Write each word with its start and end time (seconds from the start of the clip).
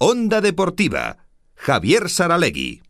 Onda 0.00 0.40
Deportiva, 0.40 1.16
Javier 1.56 2.08
Saralegui. 2.08 2.82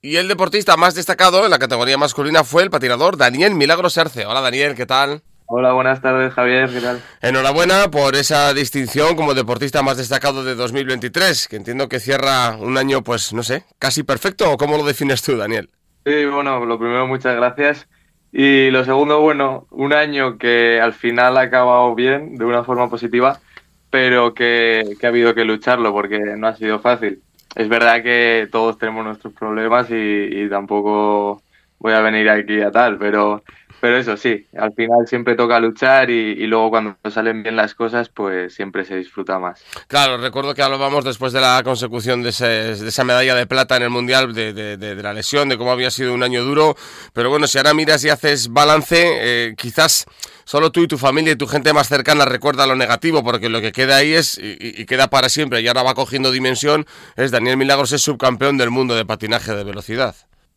Y 0.00 0.14
el 0.14 0.28
deportista 0.28 0.76
más 0.76 0.94
destacado 0.94 1.44
en 1.44 1.50
la 1.50 1.58
categoría 1.58 1.98
masculina 1.98 2.44
fue 2.44 2.62
el 2.62 2.70
patinador 2.70 3.16
Daniel 3.16 3.56
Milagro 3.56 3.90
Serce. 3.90 4.26
Hola 4.26 4.40
Daniel, 4.40 4.76
¿qué 4.76 4.86
tal? 4.86 5.22
Hola, 5.46 5.72
buenas 5.72 6.00
tardes 6.00 6.32
Javier, 6.34 6.70
¿qué 6.70 6.80
tal? 6.80 7.02
Enhorabuena 7.20 7.90
por 7.90 8.14
esa 8.14 8.54
distinción 8.54 9.16
como 9.16 9.34
deportista 9.34 9.82
más 9.82 9.96
destacado 9.96 10.44
de 10.44 10.54
2023, 10.54 11.48
que 11.48 11.56
entiendo 11.56 11.88
que 11.88 11.98
cierra 11.98 12.56
un 12.56 12.78
año, 12.78 13.02
pues 13.02 13.32
no 13.32 13.42
sé, 13.42 13.64
casi 13.80 14.04
perfecto, 14.04 14.52
¿o 14.52 14.56
cómo 14.56 14.76
lo 14.76 14.84
defines 14.84 15.20
tú, 15.24 15.36
Daniel? 15.36 15.68
Sí, 16.06 16.26
bueno, 16.26 16.64
lo 16.64 16.78
primero, 16.78 17.08
muchas 17.08 17.34
gracias. 17.34 17.88
Y 18.30 18.70
lo 18.70 18.84
segundo, 18.84 19.20
bueno, 19.20 19.66
un 19.72 19.92
año 19.92 20.38
que 20.38 20.80
al 20.80 20.92
final 20.92 21.38
ha 21.38 21.42
acabado 21.42 21.92
bien, 21.96 22.36
de 22.36 22.44
una 22.44 22.62
forma 22.62 22.88
positiva, 22.88 23.40
pero 23.94 24.34
que, 24.34 24.96
ha 25.04 25.06
habido 25.06 25.36
que 25.36 25.44
lucharlo 25.44 25.92
porque 25.92 26.18
no 26.18 26.48
ha 26.48 26.56
sido 26.56 26.80
fácil. 26.80 27.22
Es 27.54 27.68
verdad 27.68 28.02
que 28.02 28.48
todos 28.50 28.76
tenemos 28.76 29.04
nuestros 29.04 29.32
problemas 29.34 29.86
y, 29.88 30.48
tampoco 30.48 31.43
voy 31.78 31.92
a 31.92 32.00
venir 32.00 32.28
aquí 32.30 32.60
a 32.60 32.70
tal, 32.70 32.98
pero, 32.98 33.42
pero 33.80 33.98
eso 33.98 34.16
sí, 34.16 34.46
al 34.56 34.72
final 34.72 35.06
siempre 35.06 35.34
toca 35.34 35.60
luchar 35.60 36.08
y, 36.08 36.46
luego 36.46 36.70
cuando 36.70 36.96
salen 37.10 37.42
bien 37.42 37.56
las 37.56 37.74
cosas, 37.74 38.08
pues 38.08 38.54
siempre 38.54 38.84
se 38.84 38.96
disfruta 38.96 39.38
más. 39.38 39.62
Claro, 39.88 40.16
recuerdo 40.16 40.54
que 40.54 40.62
hablábamos 40.62 41.04
después 41.04 41.32
de 41.32 41.40
la 41.40 41.60
consecución 41.62 42.22
de, 42.22 42.30
esa 42.30 43.04
medalla 43.04 43.34
de 43.34 43.46
plata 43.46 43.76
en 43.76 43.82
el 43.82 43.90
Mundial, 43.90 44.32
de, 44.32 44.98
la 45.02 45.12
lesión, 45.12 45.48
de 45.48 45.58
cómo 45.58 45.72
había 45.72 45.90
sido 45.90 46.14
un 46.14 46.22
año 46.22 46.42
duro, 46.44 46.76
pero 47.12 47.28
bueno, 47.28 47.46
si 47.46 47.58
ahora 47.58 47.74
miras 47.74 48.04
y 48.04 48.08
haces 48.08 48.48
balance, 48.48 48.96
eh, 48.98 49.54
quizás 49.56 50.06
solo 50.44 50.70
tú 50.70 50.80
y 50.80 50.88
tu 50.88 50.98
familia 50.98 51.32
y 51.32 51.36
tu 51.36 51.46
gente 51.46 51.72
más 51.72 51.88
cercana 51.88 52.24
recuerda 52.24 52.66
lo 52.66 52.76
negativo, 52.76 53.22
porque 53.22 53.48
lo 53.48 53.60
que 53.60 53.72
queda 53.72 53.96
ahí 53.96 54.14
es, 54.14 54.38
y, 54.40 54.86
queda 54.86 55.08
para 55.08 55.28
siempre, 55.28 55.60
y 55.60 55.68
ahora 55.68 55.82
va 55.82 55.94
cogiendo 55.94 56.30
dimensión, 56.30 56.86
es 57.16 57.30
Daniel 57.30 57.56
Milagros 57.56 57.92
es 57.92 58.02
subcampeón 58.02 58.56
del 58.56 58.70
mundo 58.70 58.94
de 58.94 59.04
patinaje 59.04 59.54
de 59.54 59.64
velocidad. 59.64 60.14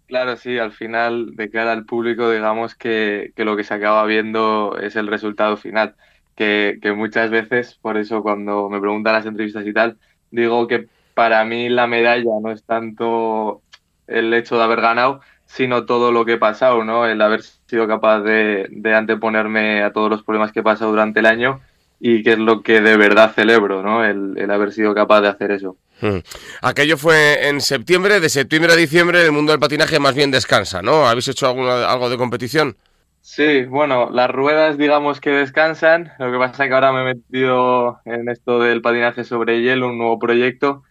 Claro, 0.07 0.37
sí, 0.37 0.57
al 0.57 0.71
final, 0.71 1.35
de 1.35 1.49
cara 1.49 1.73
al 1.73 1.85
público, 1.85 2.31
digamos 2.31 2.75
que, 2.75 3.33
lo 3.35 3.57
que 3.57 3.65
se 3.65 3.73
acaba 3.73 4.05
viendo 4.05 4.77
es 4.79 4.95
el 4.95 5.07
resultado 5.07 5.57
final. 5.57 5.95
Que, 6.35 6.79
que 6.81 6.93
muchas 6.93 7.29
veces, 7.29 7.75
por 7.75 7.97
eso 7.97 8.21
cuando 8.21 8.69
me 8.69 8.79
preguntan 8.79 9.13
las 9.13 9.25
entrevistas 9.25 9.65
y 9.65 9.73
tal, 9.73 9.97
digo 10.31 10.67
que 10.67 10.87
para 11.13 11.43
mí 11.45 11.67
la 11.67 11.87
medalla 11.87 12.31
no 12.41 12.51
es 12.51 12.63
tanto 12.63 13.63
el 14.07 14.33
hecho 14.33 14.57
de 14.57 14.63
haber 14.63 14.81
ganado, 14.81 15.19
sino 15.45 15.85
todo 15.85 16.11
lo 16.11 16.25
que 16.25 16.33
he 16.33 16.37
pasado, 16.37 16.83
¿no? 16.85 17.05
El 17.05 17.21
haber 17.21 17.41
sido 17.41 17.87
capaz 17.87 18.21
de, 18.21 18.69
anteponerme 18.95 19.83
a 19.83 19.91
todos 19.91 20.09
los 20.09 20.23
problemas 20.23 20.51
que 20.51 20.59
he 20.59 20.63
pasado 20.63 20.91
durante 20.91 21.19
el 21.19 21.25
año 21.25 21.61
y 21.99 22.23
que 22.23 22.33
es 22.33 22.39
lo 22.39 22.61
que 22.61 22.81
de 22.81 22.97
verdad 22.97 23.33
celebro, 23.33 23.81
¿no? 23.81 24.05
El, 24.05 24.49
haber 24.51 24.71
sido 24.71 24.93
capaz 24.93 25.21
de 25.21 25.29
hacer 25.29 25.51
eso. 25.51 25.77
Hmm. 26.01 26.19
Aquello 26.61 26.97
fue 26.97 27.47
en 27.47 27.59
septiembre, 27.59 28.19
de 28.19 28.29
septiembre 28.29 28.73
a 28.73 28.75
diciembre 28.75 29.23
el 29.23 29.31
mundo 29.31 29.51
del 29.51 29.59
patinaje 29.59 29.99
más 29.99 30.15
bien 30.15 30.31
descansa, 30.31 30.81
¿no? 30.81 31.07
¿Habéis 31.07 31.27
hecho 31.27 31.47
alguna, 31.47 31.89
algo 31.89 32.09
de 32.09 32.17
competición? 32.17 32.77
Sí, 33.21 33.65
bueno, 33.65 34.09
las 34.09 34.29
ruedas 34.29 34.77
digamos 34.77 35.19
que 35.19 35.31
descansan, 35.31 36.13
lo 36.17 36.31
que 36.31 36.37
pasa 36.37 36.63
es 36.63 36.69
que 36.69 36.73
ahora 36.73 36.93
me 36.93 37.01
he 37.01 37.15
metido 37.15 37.99
en 38.05 38.29
esto 38.29 38.59
del 38.59 38.81
patinaje 38.81 39.25
sobre 39.25 39.61
hielo, 39.61 39.87
un 39.87 39.97
nuevo 39.97 40.17
proyecto, 40.17 40.83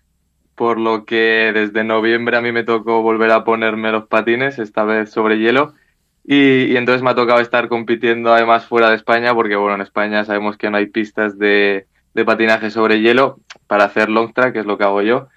por 0.54 0.78
lo 0.78 1.04
que 1.04 1.52
desde 1.54 1.84
noviembre 1.84 2.36
a 2.36 2.42
mí 2.42 2.52
me 2.52 2.64
tocó 2.64 3.00
volver 3.00 3.30
a 3.30 3.44
ponerme 3.44 3.92
los 3.92 4.06
patines, 4.08 4.58
esta 4.58 4.84
vez 4.84 5.10
sobre 5.10 5.38
hielo, 5.38 5.74
y, 6.28 6.76
entonces 6.76 7.02
me 7.02 7.10
ha 7.10 7.14
tocado 7.14 7.40
estar 7.40 7.68
compitiendo 7.68 8.34
además 8.34 8.66
fuera 8.66 8.90
de 8.90 8.96
España, 8.96 9.32
porque 9.32 9.54
bueno, 9.54 9.76
en 9.76 9.82
España 9.82 10.24
sabemos 10.24 10.56
que 10.56 10.70
no 10.70 10.76
hay 10.76 10.86
pistas 10.86 11.38
de, 11.38 11.86
patinaje 12.24 12.70
sobre 12.70 13.00
hielo 13.00 13.38
para 13.68 13.84
hacer 13.84 14.08
long 14.08 14.32
track, 14.32 14.54
que 14.54 14.60
es 14.60 14.66
lo 14.66 14.76
que 14.76 14.84
hago 14.84 15.02
yo. 15.02 15.28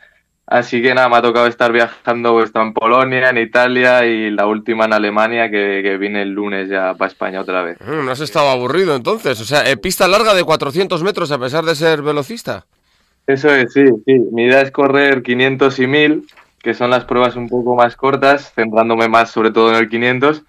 Así 0.47 0.81
que 0.81 0.95
nada, 0.95 1.07
me 1.09 1.17
ha 1.17 1.21
tocado 1.21 1.45
estar 1.45 1.71
viajando 1.71 2.31
pues, 2.33 2.51
en 2.55 2.73
Polonia, 2.73 3.29
en 3.29 3.37
Italia 3.37 4.03
y 4.07 4.31
la 4.31 4.47
última 4.47 4.85
en 4.85 4.93
Alemania, 4.93 5.51
que, 5.51 5.81
que 5.83 5.97
vine 5.97 6.23
el 6.23 6.31
lunes 6.31 6.69
ya 6.69 6.95
para 6.95 7.11
España 7.11 7.41
otra 7.41 7.61
vez. 7.61 7.77
Mm, 7.81 8.05
no 8.05 8.11
has 8.11 8.21
estado 8.21 8.49
aburrido 8.49 8.95
entonces, 8.95 9.39
o 9.39 9.45
sea, 9.45 9.69
eh, 9.69 9.77
pista 9.77 10.07
larga 10.07 10.33
de 10.33 10.43
400 10.43 11.03
metros 11.03 11.31
a 11.31 11.37
pesar 11.37 11.65
de 11.65 11.75
ser 11.75 12.01
velocista. 12.01 12.65
Eso 13.27 13.53
es, 13.53 13.71
sí, 13.73 13.85
sí. 14.07 14.19
Mi 14.31 14.45
idea 14.45 14.61
es 14.61 14.71
correr 14.71 15.21
500 15.21 15.77
y 15.77 15.85
1000, 15.85 16.23
que 16.63 16.73
son 16.73 16.89
las 16.89 17.05
pruebas 17.05 17.35
un 17.35 17.47
poco 17.47 17.75
más 17.75 17.95
cortas, 17.95 18.51
centrándome 18.55 19.07
más 19.07 19.29
sobre 19.29 19.51
todo 19.51 19.69
en 19.69 19.75
el 19.75 19.87
500. 19.87 20.41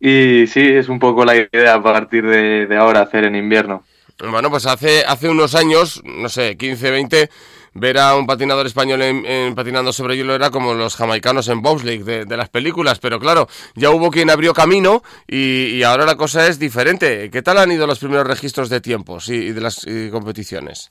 Y 0.00 0.46
sí, 0.46 0.60
es 0.60 0.88
un 0.88 0.98
poco 0.98 1.26
la 1.26 1.36
idea 1.36 1.74
a 1.74 1.82
partir 1.82 2.26
de, 2.26 2.74
ahora 2.76 3.02
hacer 3.02 3.24
en 3.24 3.36
invierno. 3.36 3.84
Bueno, 4.18 4.50
pues 4.50 4.66
hace, 4.66 5.04
hace 5.06 5.28
unos 5.28 5.54
años, 5.54 6.02
no 6.04 6.28
sé, 6.28 6.56
15, 6.56 6.90
20, 6.90 7.30
ver 7.74 7.98
a 7.98 8.16
un 8.16 8.26
patinador 8.26 8.66
español 8.66 9.00
en, 9.02 9.54
patinando 9.54 9.92
sobre 9.92 10.16
hielo 10.16 10.34
era 10.34 10.50
como 10.50 10.74
los 10.74 10.96
jamaicanos 10.96 11.48
en 11.48 11.62
bobsleigh 11.62 12.02
de, 12.02 12.24
de, 12.24 12.36
las 12.36 12.48
películas, 12.48 12.98
pero 12.98 13.20
claro, 13.20 13.48
ya 13.74 13.90
hubo 13.90 14.10
quien 14.10 14.30
abrió 14.30 14.52
camino 14.52 15.02
y, 15.26 15.82
ahora 15.82 16.06
la 16.06 16.16
cosa 16.16 16.46
es 16.48 16.58
diferente. 16.58 17.30
¿Qué 17.30 17.42
tal 17.42 17.58
han 17.58 17.72
ido 17.72 17.86
los 17.86 17.98
primeros 17.98 18.26
registros 18.26 18.68
de 18.68 18.80
tiempos 18.80 19.28
y, 19.28 19.52
de 19.52 19.60
las 19.60 19.86
competiciones? 20.10 20.90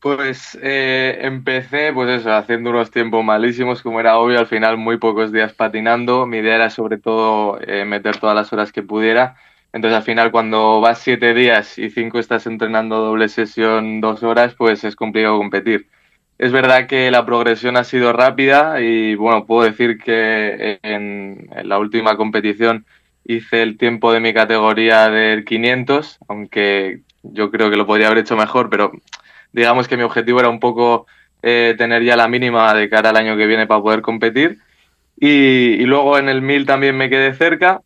Pues 0.00 0.56
eh, 0.62 1.18
empecé, 1.22 1.92
pues 1.92 2.20
eso, 2.20 2.32
haciendo 2.32 2.70
unos 2.70 2.90
tiempos 2.92 3.24
malísimos, 3.24 3.82
como 3.82 3.98
era 3.98 4.16
obvio, 4.18 4.38
al 4.38 4.46
final 4.46 4.76
muy 4.76 4.96
pocos 4.98 5.32
días 5.32 5.52
patinando. 5.54 6.24
Mi 6.24 6.38
idea 6.38 6.54
era 6.54 6.70
sobre 6.70 6.98
todo 6.98 7.58
eh, 7.60 7.84
meter 7.84 8.18
todas 8.18 8.36
las 8.36 8.52
horas 8.52 8.70
que 8.70 8.82
pudiera. 8.84 9.36
Entonces 9.72 9.96
al 9.96 10.04
final 10.04 10.30
cuando 10.30 10.80
vas 10.80 11.00
siete 11.00 11.34
días 11.34 11.78
y 11.78 11.90
cinco 11.90 12.20
estás 12.20 12.46
entrenando 12.46 13.00
doble 13.00 13.28
sesión 13.28 14.00
dos 14.00 14.22
horas, 14.22 14.54
pues 14.54 14.84
es 14.84 14.94
complicado 14.94 15.36
competir. 15.38 15.88
Es 16.38 16.52
verdad 16.52 16.86
que 16.86 17.10
la 17.10 17.26
progresión 17.26 17.76
ha 17.76 17.82
sido 17.84 18.12
rápida 18.12 18.80
y 18.80 19.16
bueno, 19.16 19.46
puedo 19.46 19.64
decir 19.64 19.98
que 19.98 20.78
en, 20.82 21.48
en 21.54 21.68
la 21.68 21.78
última 21.78 22.16
competición 22.16 22.86
hice 23.24 23.62
el 23.62 23.76
tiempo 23.76 24.12
de 24.12 24.20
mi 24.20 24.32
categoría 24.32 25.10
del 25.10 25.44
500, 25.44 26.18
aunque 26.28 27.00
yo 27.22 27.50
creo 27.50 27.70
que 27.70 27.76
lo 27.76 27.86
podría 27.86 28.06
haber 28.06 28.18
hecho 28.18 28.36
mejor, 28.36 28.70
pero 28.70 28.92
digamos 29.52 29.88
que 29.88 29.96
mi 29.96 30.02
objetivo 30.02 30.40
era 30.40 30.48
un 30.48 30.60
poco 30.60 31.06
eh, 31.42 31.74
tener 31.78 32.02
ya 32.02 32.16
la 32.16 32.28
mínima 32.28 32.72
de 32.74 32.88
cara 32.88 33.10
al 33.10 33.16
año 33.16 33.36
que 33.36 33.46
viene 33.46 33.66
para 33.66 33.82
poder 33.82 34.02
competir. 34.02 34.58
Y, 35.20 35.84
luego 35.84 36.18
en 36.18 36.28
el 36.28 36.42
1000 36.42 36.66
también 36.66 36.96
me 36.96 37.10
quedé 37.10 37.34
cerca. 37.34 37.80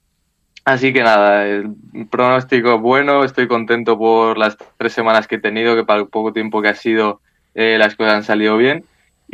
Así 0.64 0.92
que 0.92 1.02
nada, 1.02 1.46
el 1.46 1.74
pronóstico 2.10 2.76
es 2.76 2.80
bueno, 2.80 3.24
estoy 3.24 3.48
contento 3.48 3.98
por 3.98 4.38
las 4.38 4.56
tres 4.76 4.92
semanas 4.92 5.26
que 5.26 5.36
he 5.36 5.40
tenido, 5.40 5.74
que 5.74 5.84
para 5.84 6.00
el 6.00 6.08
poco 6.08 6.32
tiempo 6.32 6.62
que 6.62 6.68
ha 6.68 6.74
sido 6.74 7.20
eh, 7.54 7.76
las 7.78 7.96
cosas 7.96 8.14
han 8.14 8.24
salido 8.24 8.56
bien 8.56 8.84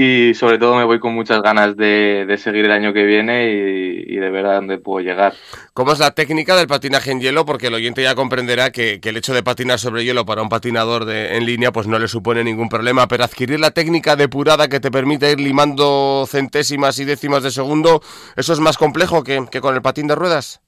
y 0.00 0.32
sobre 0.34 0.58
todo 0.58 0.76
me 0.76 0.84
voy 0.84 1.00
con 1.00 1.12
muchas 1.12 1.42
ganas 1.42 1.76
de, 1.76 2.32
seguir 2.38 2.66
el 2.66 2.70
año 2.70 2.92
que 2.92 3.02
viene 3.04 3.50
y, 3.50 4.14
de 4.14 4.30
ver 4.30 4.46
a 4.46 4.54
dónde 4.54 4.78
puedo 4.78 5.04
llegar. 5.04 5.34
¿Cómo 5.74 5.92
es 5.92 5.98
la 5.98 6.12
técnica 6.12 6.56
del 6.56 6.68
patinaje 6.68 7.10
en 7.10 7.20
hielo? 7.20 7.44
Porque 7.44 7.66
el 7.66 7.74
oyente 7.74 8.02
ya 8.02 8.14
comprenderá 8.14 8.70
que, 8.70 9.00
el 9.02 9.16
hecho 9.16 9.34
de 9.34 9.42
patinar 9.42 9.80
sobre 9.80 10.04
hielo 10.04 10.24
para 10.24 10.42
un 10.42 10.48
patinador 10.48 11.04
de, 11.04 11.36
en 11.36 11.46
línea 11.46 11.72
pues 11.72 11.88
no 11.88 11.98
le 11.98 12.06
supone 12.06 12.44
ningún 12.44 12.68
problema, 12.68 13.08
pero 13.08 13.24
adquirir 13.24 13.58
la 13.58 13.72
técnica 13.72 14.14
depurada 14.14 14.68
que 14.68 14.78
te 14.78 14.92
permite 14.92 15.32
ir 15.32 15.40
limando 15.40 16.26
centésimas 16.28 17.00
y 17.00 17.04
décimas 17.04 17.42
de 17.42 17.50
segundo, 17.50 18.00
¿eso 18.36 18.52
es 18.52 18.60
más 18.60 18.78
complejo 18.78 19.24
que, 19.24 19.48
con 19.60 19.74
el 19.74 19.82
patín 19.82 20.06
de 20.06 20.14
ruedas? 20.14 20.60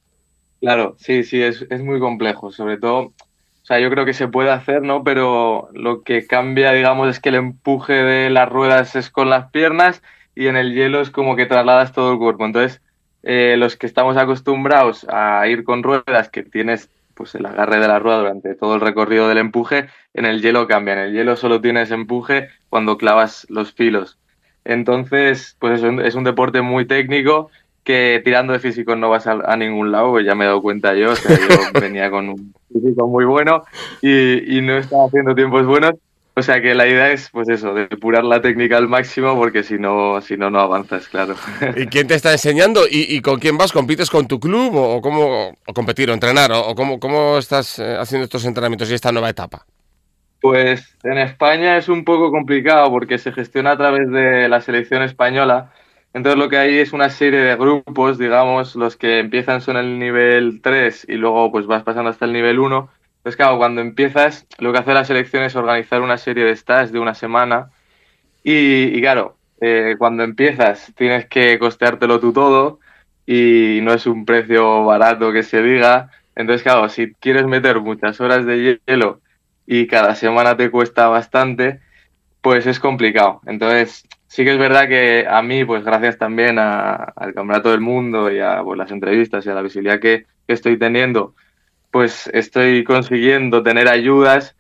Claro, 0.61 0.97
sí, 0.99 1.23
sí, 1.23 1.41
es, 1.41 1.65
es 1.71 1.83
muy 1.83 2.01
complejo, 2.01 2.51
sobre 2.51 2.79
todo 2.79 3.13
sea, 3.65 3.79
yo 3.79 3.91
creo 3.91 4.05
que 4.05 4.15
se 4.15 4.29
puede 4.29 4.51
hacer, 4.51 4.83
¿no? 4.83 5.05
Pero 5.05 5.69
lo 5.73 6.03
que 6.03 6.27
cambia, 6.27 6.73
digamos, 6.73 7.09
es 7.09 7.21
que 7.21 7.29
el 7.29 7.37
empuje 7.37 7.93
de 7.93 8.31
las 8.31 8.49
ruedas 8.49 8.97
es 8.97 9.11
con 9.11 9.31
las 9.31 9.51
piernas 9.51 10.03
y 10.35 10.47
en 10.47 10.57
el 10.57 10.75
hielo 10.75 11.01
es 11.01 11.11
como 11.11 11.37
que 11.37 11.47
trasladas 11.47 11.93
todo 11.93 12.13
el 12.13 12.19
cuerpo. 12.19 12.47
Entonces, 12.47 12.81
eh, 13.23 13.57
los 13.59 13.77
que 13.77 13.87
estamos 13.87 14.17
acostumbrados 14.17 15.07
a 15.09 15.47
ir 15.47 15.65
con 15.65 15.83
ruedas, 15.83 16.31
que 16.31 16.43
tienes 16.43 16.91
pues 17.15 17.35
el 17.35 17.45
agarre 17.45 17.81
de 17.81 17.89
la 17.89 17.99
rueda 17.99 18.19
durante 18.19 18.55
todo 18.55 18.77
el 18.77 18.81
recorrido 18.81 19.29
del 19.29 19.39
empuje, 19.39 19.89
en 20.15 20.25
el 20.25 20.41
hielo 20.41 20.67
cambia. 20.67 20.95
En 20.95 21.01
el 21.01 21.13
hielo 21.13 21.37
solo 21.37 21.61
tienes 21.61 21.91
empuje 21.91 22.49
cuando 22.71 22.97
clavas 22.97 23.47
los 23.51 23.73
filos. 23.75 24.19
Entonces, 24.65 25.57
pues 25.59 25.83
es 25.83 25.99
es 26.05 26.15
un 26.15 26.25
deporte 26.25 26.63
muy 26.63 26.87
técnico 26.87 27.51
que 27.85 28.21
tirando 28.25 28.53
de 28.53 28.59
físico 28.59 28.97
no 28.97 29.11
vas 29.11 29.27
a, 29.27 29.57
ningún 29.57 29.91
lado, 29.93 30.11
pues 30.11 30.27
ya 30.27 30.35
me 30.35 30.45
he 30.45 30.47
dado 30.47 30.63
cuenta 30.63 30.95
yo, 30.95 31.13
o 31.13 31.17
sea, 31.17 31.37
yo 31.37 31.47
venía 31.81 32.11
con 32.11 32.29
un 32.29 32.55
físico 32.73 33.07
muy 33.07 33.25
bueno 33.25 33.63
y, 34.03 34.61
no 34.63 34.77
estaba 34.77 35.07
haciendo 35.07 35.35
tiempos 35.35 35.67
buenos, 35.67 35.95
o 36.35 36.43
sea 36.43 36.61
que 36.61 36.75
la 36.75 36.87
idea 36.87 37.13
es, 37.13 37.29
pues 37.31 37.49
eso, 37.49 37.75
depurar 37.75 38.25
la 38.25 38.41
técnica 38.41 38.77
al 38.77 38.89
máximo 38.89 39.37
porque 39.37 39.63
si 39.63 39.79
no, 39.79 40.21
si 40.21 40.37
no, 40.37 40.51
no 40.51 40.61
avanzas, 40.61 41.09
claro. 41.09 41.35
¿Y 41.77 41.87
quién 41.87 42.07
te 42.07 42.15
está 42.15 42.33
enseñando? 42.33 42.83
¿Y, 42.89 43.21
con 43.21 43.39
quién 43.39 43.59
vas? 43.59 43.73
¿Compites 43.73 44.11
con 44.11 44.27
tu 44.27 44.39
club 44.39 44.75
o, 44.75 45.01
cómo, 45.01 45.51
o 45.67 45.75
competir 45.75 46.11
o 46.11 46.15
entrenar? 46.15 46.53
¿O, 46.53 46.75
cómo, 46.75 47.01
cómo 47.01 47.39
estás 47.39 47.79
eh, 47.79 47.97
haciendo 47.99 48.25
estos 48.25 48.45
entrenamientos 48.45 48.91
y 48.91 48.95
esta 48.95 49.13
nueva 49.13 49.31
etapa? 49.31 49.67
Pues 50.41 50.97
en 51.03 51.19
España 51.19 51.77
es 51.77 51.89
un 51.89 52.05
poco 52.05 52.31
complicado 52.31 52.91
porque 52.91 53.19
se 53.19 53.33
gestiona 53.33 53.73
a 53.73 53.77
través 53.77 54.11
de 54.11 54.49
la 54.49 54.63
selección 54.63 55.03
española 55.03 55.71
entonces 56.13 56.39
lo 56.39 56.49
que 56.49 56.59
hay 56.59 56.79
es 56.79 56.93
una 56.93 57.11
serie 57.11 57.41
de 57.41 57.57
grupos, 57.57 58.19
digamos, 58.19 58.75
los 58.77 58.97
que 58.97 59.21
empiezan 59.21 59.61
son 59.61 59.77
el 59.77 59.99
nivel 59.99 60.61
3 60.63 61.07
y 61.09 61.15
luego 61.15 61.51
pues 61.53 61.67
vas 61.67 61.83
pasando 61.85 62.11
hasta 62.11 62.25
el 62.25 62.33
nivel 62.33 62.59
1 62.59 62.91
Entonces, 63.19 63.37
claro, 63.37 63.59
cuando 63.59 63.81
empiezas, 63.81 64.47
lo 64.59 64.73
que 64.73 64.79
hace 64.79 64.95
la 64.95 65.05
selección 65.05 65.45
es 65.45 65.57
organizar 65.57 66.01
una 66.03 66.19
serie 66.19 66.45
de 66.45 66.57
stats 66.57 66.93
de 66.93 66.99
una 67.01 67.15
semana 67.15 67.71
y, 68.43 69.01
claro, 69.01 69.37
eh, 69.61 69.97
cuando 69.99 70.23
empiezas 70.25 70.93
tienes 70.97 71.27
que 71.27 71.59
costeártelo 71.59 72.21
tú 72.21 72.33
todo 72.33 72.81
y 73.27 73.81
no 73.83 73.93
es 73.93 74.07
un 74.07 74.25
precio 74.25 74.85
barato 74.85 75.33
que 75.33 75.43
se 75.43 75.63
diga. 75.63 76.11
Entonces, 76.35 76.63
claro, 76.63 76.89
si 76.89 77.15
quieres 77.15 77.47
meter 77.47 77.81
muchas 77.81 78.21
horas 78.21 78.47
de 78.47 78.81
hielo 78.87 79.21
y 79.67 79.87
cada 79.87 80.15
semana 80.15 80.57
te 80.57 80.71
cuesta 80.71 81.09
bastante, 81.09 81.81
pues 82.41 82.67
es 82.67 82.81
complicado. 82.81 83.41
Entonces, 83.47 84.07
sí 84.31 84.45
que 84.45 84.53
es 84.53 84.59
verdad 84.59 84.89
que 84.89 85.27
a 85.29 85.43
mí, 85.43 85.65
pues 85.65 85.85
gracias 85.85 86.17
también 86.17 86.57
al 86.57 87.35
Campeonato 87.35 87.73
del 87.73 87.81
Mundo 87.81 88.31
y 88.31 88.39
a 88.39 88.63
pues, 88.63 88.79
las 88.79 88.93
entrevistas 88.93 89.45
y 89.45 89.51
a 89.51 89.55
la 89.55 89.63
visibilidad 89.63 89.99
que, 89.99 90.27
estoy 90.47 90.79
teniendo, 90.79 91.35
pues 91.93 92.29
estoy 92.33 92.83
consiguiendo 92.83 93.63
tener 93.63 93.87
ayudas, 93.89 94.57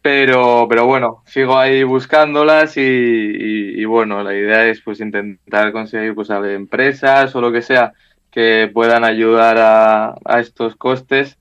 pero, 0.00 0.66
pero 0.70 0.86
bueno, 0.86 1.22
sigo 1.26 1.58
ahí 1.58 1.82
buscándolas 1.82 2.76
y, 2.76 3.84
bueno, 3.84 4.22
la 4.22 4.34
idea 4.34 4.66
es 4.66 4.80
pues 4.80 5.00
intentar 5.00 5.72
conseguir 5.72 6.14
pues 6.14 6.30
a 6.30 6.38
empresas 6.50 7.34
o 7.34 7.42
lo 7.42 7.52
que 7.52 7.60
sea 7.60 7.92
que 8.30 8.70
puedan 8.72 9.04
ayudar 9.04 9.58
a, 9.58 10.14
a 10.24 10.40
estos 10.40 10.76
costes 10.76 11.38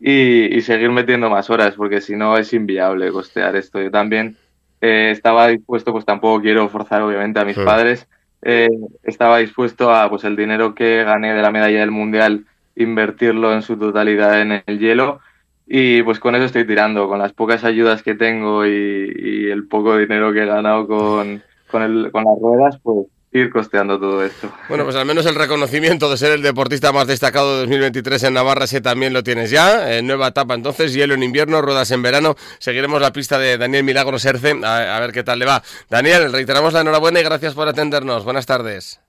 y, 0.00 0.60
seguir 0.62 0.90
metiendo 0.90 1.30
más 1.30 1.50
horas, 1.50 1.74
porque 1.74 2.00
si 2.00 2.16
no 2.16 2.36
es 2.36 2.52
inviable 2.52 3.10
costear 3.10 3.56
esto. 3.56 3.80
Yo 3.80 3.90
también 3.90 4.36
eh, 4.80 5.10
estaba 5.10 5.48
dispuesto, 5.48 5.92
pues 5.92 6.04
tampoco 6.04 6.40
quiero 6.42 6.68
forzar 6.68 7.02
obviamente 7.02 7.40
a 7.40 7.44
mis 7.44 7.58
padres, 7.58 8.08
eh, 8.42 8.68
estaba 9.02 9.38
dispuesto 9.38 9.92
a 9.92 10.08
pues 10.08 10.24
el 10.24 10.36
dinero 10.36 10.74
que 10.74 11.02
gané 11.04 11.34
de 11.34 11.42
la 11.42 11.50
medalla 11.50 11.80
del 11.80 11.90
mundial 11.90 12.44
invertirlo 12.76 13.52
en 13.52 13.62
su 13.62 13.76
totalidad 13.76 14.40
en 14.40 14.62
el 14.66 14.78
hielo. 14.78 15.20
Y 15.66 16.02
pues 16.02 16.20
con 16.20 16.36
eso 16.36 16.44
estoy 16.44 16.64
tirando, 16.64 17.08
con 17.08 17.18
las 17.18 17.32
pocas 17.32 17.64
ayudas 17.64 18.02
que 18.02 18.14
tengo 18.14 18.64
y, 18.64 19.12
y 19.16 19.50
el 19.50 19.66
poco 19.66 19.96
dinero 19.96 20.32
que 20.32 20.42
he 20.42 20.46
ganado 20.46 20.86
con, 20.86 21.42
con, 21.70 21.82
el, 21.82 22.12
con 22.12 22.24
las 22.24 22.38
ruedas, 22.40 22.78
pues 22.82 23.06
ir 23.36 23.50
costeando 23.50 23.98
todo 23.98 24.24
esto. 24.24 24.50
Bueno, 24.68 24.84
pues 24.84 24.96
al 24.96 25.06
menos 25.06 25.26
el 25.26 25.34
reconocimiento 25.34 26.10
de 26.10 26.16
ser 26.16 26.32
el 26.32 26.42
deportista 26.42 26.92
más 26.92 27.06
destacado 27.06 27.54
de 27.54 27.60
2023 27.60 28.24
en 28.24 28.34
Navarra, 28.34 28.64
ese 28.64 28.80
también 28.80 29.12
lo 29.12 29.22
tienes 29.22 29.50
ya. 29.50 30.00
nueva 30.02 30.28
etapa 30.28 30.54
entonces, 30.54 30.92
hielo 30.94 31.14
en 31.14 31.22
invierno, 31.22 31.62
ruedas 31.62 31.90
en 31.90 32.02
verano. 32.02 32.34
Seguiremos 32.58 33.00
la 33.00 33.12
pista 33.12 33.38
de 33.38 33.58
Daniel 33.58 33.84
Milagros 33.84 34.24
Erce, 34.24 34.54
a, 34.64 35.00
ver 35.00 35.12
qué 35.12 35.22
tal 35.22 35.38
le 35.38 35.46
va. 35.46 35.62
Daniel, 35.88 36.32
reiteramos 36.32 36.72
la 36.72 36.80
enhorabuena 36.80 37.20
y 37.20 37.24
gracias 37.24 37.54
por 37.54 37.68
atendernos. 37.68 38.24
Buenas 38.24 38.46
tardes. 38.46 39.00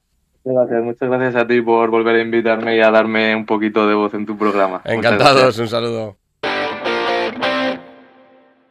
Gracias, 0.43 0.83
muchas 0.83 1.09
gracias 1.09 1.35
a 1.35 1.47
ti 1.47 1.61
por 1.61 1.89
volver 1.89 2.15
a 2.15 2.21
invitarme 2.21 2.77
y 2.77 2.81
a 2.81 2.89
darme 2.89 3.35
un 3.35 3.45
poquito 3.45 3.87
de 3.87 3.95
voz 3.95 4.13
en 4.13 4.25
tu 4.25 4.37
programa. 4.37 4.81
Encantados, 4.85 5.57
un 5.59 5.67
saludo. 5.67 6.17